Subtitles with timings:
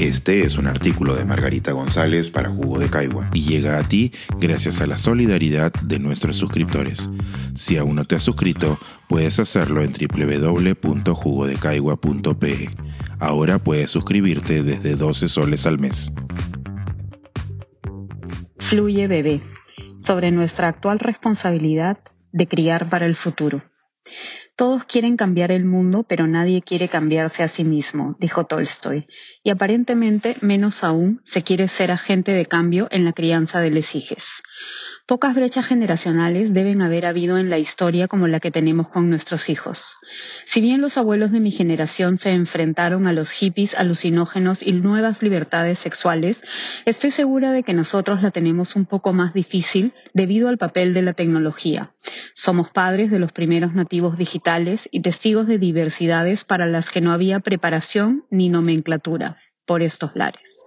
[0.00, 4.10] Este es un artículo de Margarita González para Jugo de Caigua y llega a ti
[4.40, 7.08] gracias a la solidaridad de nuestros suscriptores.
[7.54, 8.76] Si aún no te has suscrito,
[9.08, 12.70] puedes hacerlo en www.jugodecaigua.pe.
[13.20, 16.10] Ahora puedes suscribirte desde 12 soles al mes.
[18.58, 19.42] Fluye Bebé,
[20.00, 21.98] sobre nuestra actual responsabilidad
[22.32, 23.62] de criar para el futuro.
[24.56, 29.08] Todos quieren cambiar el mundo, pero nadie quiere cambiarse a sí mismo, dijo Tolstoy,
[29.42, 33.94] y aparentemente menos aún se quiere ser agente de cambio en la crianza de les
[35.06, 39.50] Pocas brechas generacionales deben haber habido en la historia como la que tenemos con nuestros
[39.50, 39.96] hijos.
[40.46, 45.22] Si bien los abuelos de mi generación se enfrentaron a los hippies alucinógenos y nuevas
[45.22, 46.42] libertades sexuales,
[46.86, 51.02] estoy segura de que nosotros la tenemos un poco más difícil debido al papel de
[51.02, 51.92] la tecnología.
[52.32, 57.12] Somos padres de los primeros nativos digitales y testigos de diversidades para las que no
[57.12, 59.36] había preparación ni nomenclatura
[59.66, 60.64] por estos lares.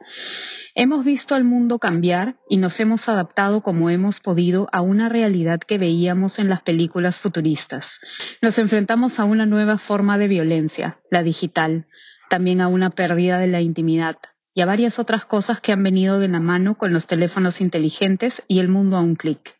[0.79, 5.59] Hemos visto al mundo cambiar y nos hemos adaptado como hemos podido a una realidad
[5.59, 7.99] que veíamos en las películas futuristas.
[8.43, 11.87] Nos enfrentamos a una nueva forma de violencia, la digital,
[12.29, 14.17] también a una pérdida de la intimidad
[14.53, 18.43] y a varias otras cosas que han venido de la mano con los teléfonos inteligentes
[18.47, 19.55] y el mundo a un clic.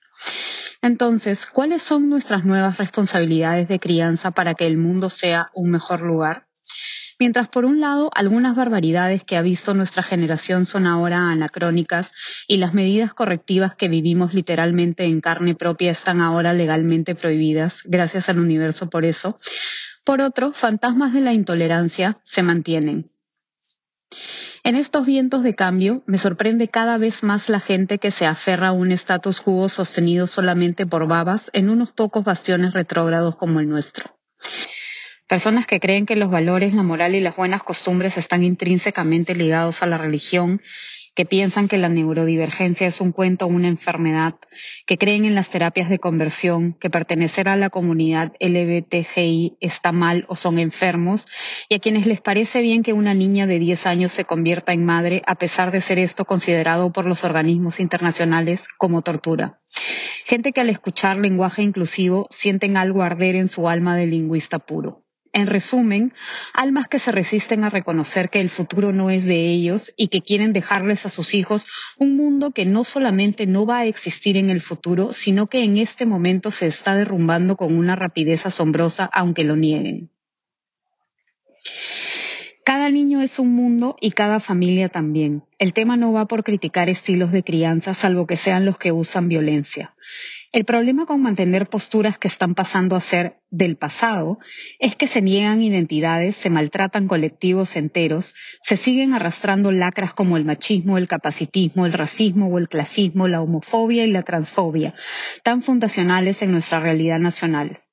[0.84, 6.02] Entonces, ¿cuáles son nuestras nuevas responsabilidades de crianza para que el mundo sea un mejor
[6.02, 6.47] lugar?
[7.20, 12.12] Mientras por un lado algunas barbaridades que ha visto nuestra generación son ahora anacrónicas
[12.48, 18.30] y las medidas correctivas que vivimos literalmente en carne propia están ahora legalmente prohibidas, gracias
[18.30, 19.38] al universo por eso,
[20.06, 23.12] por otro, fantasmas de la intolerancia se mantienen.
[24.64, 28.70] En estos vientos de cambio me sorprende cada vez más la gente que se aferra
[28.70, 33.70] a un status quo sostenido solamente por babas en unos pocos bastiones retrógrados como el
[33.70, 34.17] nuestro.
[35.28, 39.84] Personas que creen que los valores, la moral y las buenas costumbres están intrínsecamente ligados
[39.84, 40.62] a la religión,
[41.16, 44.36] que piensan que la neurodivergencia es un cuento o una enfermedad,
[44.86, 50.26] que creen en las terapias de conversión, que pertenecer a la comunidad LBTGI está mal
[50.30, 51.26] o son enfermos,
[51.68, 54.86] y a quienes les parece bien que una niña de 10 años se convierta en
[54.86, 59.60] madre, a pesar de ser esto considerado por los organismos internacionales como tortura.
[60.24, 65.07] Gente que al escuchar lenguaje inclusivo sienten algo arder en su alma de lingüista puro.
[65.38, 66.14] En resumen,
[66.52, 70.24] almas que se resisten a reconocer que el futuro no es de ellos y que
[70.24, 71.68] quieren dejarles a sus hijos
[72.00, 75.78] un mundo que no solamente no va a existir en el futuro, sino que en
[75.78, 80.10] este momento se está derrumbando con una rapidez asombrosa, aunque lo nieguen.
[82.66, 85.44] Cada niño es un mundo y cada familia también.
[85.60, 89.30] El tema no va por criticar estilos de crianza, salvo que sean los que usan
[89.30, 89.94] violencia.
[90.58, 94.40] El problema con mantener posturas que están pasando a ser del pasado
[94.80, 100.46] es que se niegan identidades, se maltratan colectivos enteros, se siguen arrastrando lacras como el
[100.46, 104.96] machismo, el capacitismo, el racismo o el clasismo, la homofobia y la transfobia,
[105.44, 107.84] tan fundacionales en nuestra realidad nacional.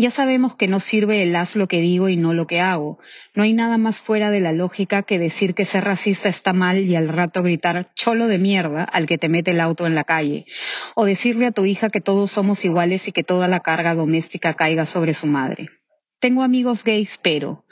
[0.00, 3.00] Ya sabemos que no sirve el haz lo que digo y no lo que hago.
[3.34, 6.78] No hay nada más fuera de la lógica que decir que ser racista está mal
[6.78, 10.04] y al rato gritar cholo de mierda al que te mete el auto en la
[10.04, 10.46] calle.
[10.94, 14.54] O decirle a tu hija que todos somos iguales y que toda la carga doméstica
[14.54, 15.77] caiga sobre su madre.
[16.20, 17.64] Tengo amigos gays, pero.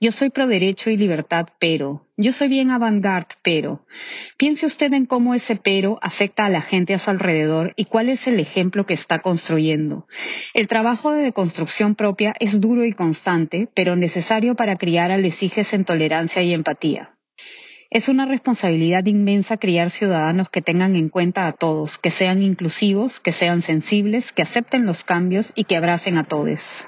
[0.00, 2.06] Yo soy pro derecho y libertad, pero.
[2.16, 3.84] Yo soy bien avant-garde, pero.
[4.38, 8.08] Piense usted en cómo ese pero afecta a la gente a su alrededor y cuál
[8.08, 10.06] es el ejemplo que está construyendo.
[10.54, 15.74] El trabajo de deconstrucción propia es duro y constante, pero necesario para criar a lesijes
[15.74, 17.18] en tolerancia y empatía.
[17.90, 23.20] Es una responsabilidad inmensa criar ciudadanos que tengan en cuenta a todos, que sean inclusivos,
[23.20, 26.86] que sean sensibles, que acepten los cambios y que abracen a todos.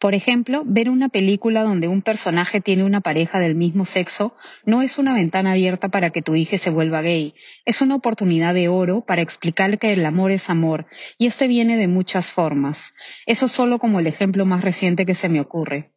[0.00, 4.34] Por ejemplo, ver una película donde un personaje tiene una pareja del mismo sexo
[4.64, 7.34] no es una ventana abierta para que tu hija se vuelva gay,
[7.66, 10.86] es una oportunidad de oro para explicar que el amor es amor,
[11.18, 12.94] y este viene de muchas formas.
[13.26, 15.90] Eso solo como el ejemplo más reciente que se me ocurre.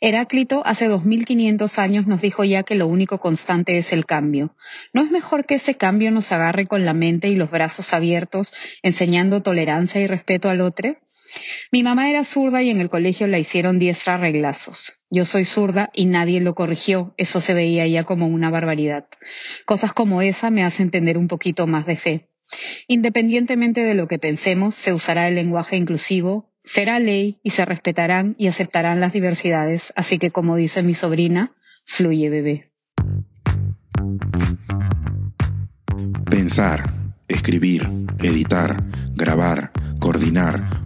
[0.00, 4.56] Heráclito hace 2500 años nos dijo ya que lo único constante es el cambio.
[4.92, 8.52] ¿No es mejor que ese cambio nos agarre con la mente y los brazos abiertos,
[8.82, 10.96] enseñando tolerancia y respeto al otro?
[11.72, 14.94] Mi mamá era zurda y en el colegio la hicieron diestra reglazos.
[15.10, 17.14] Yo soy zurda y nadie lo corrigió.
[17.16, 19.06] Eso se veía ya como una barbaridad.
[19.64, 22.30] Cosas como esa me hacen tener un poquito más de fe.
[22.86, 28.34] Independientemente de lo que pensemos, se usará el lenguaje inclusivo, será ley y se respetarán
[28.38, 29.92] y aceptarán las diversidades.
[29.96, 32.72] Así que, como dice mi sobrina, fluye bebé.
[36.30, 36.90] Pensar,
[37.28, 37.88] escribir,
[38.18, 38.76] editar,
[39.14, 40.85] grabar, coordinar,